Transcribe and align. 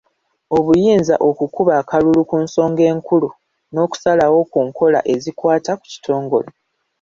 Obuyinza 0.57 1.15
okukuba 1.29 1.71
akalulu 1.81 2.21
ku 2.29 2.35
nsonga 2.45 2.83
enkulu 2.91 3.29
n'okusalawo 3.73 4.39
ku 4.51 4.59
nkola 4.67 4.99
ezikwata 5.13 5.71
ku 5.79 5.85
kitongole. 5.93 6.49